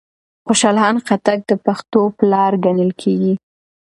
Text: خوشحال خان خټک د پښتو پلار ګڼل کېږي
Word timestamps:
خوشحال 0.45 0.77
خان 0.81 0.97
خټک 1.07 1.39
د 1.49 1.51
پښتو 1.65 2.01
پلار 2.19 2.51
ګڼل 2.65 2.91
کېږي 3.01 3.33